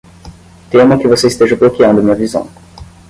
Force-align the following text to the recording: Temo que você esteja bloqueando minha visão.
Temo 0.71 0.97
que 0.99 1.07
você 1.07 1.27
esteja 1.27 1.55
bloqueando 1.55 2.01
minha 2.01 2.15
visão. 2.15 2.49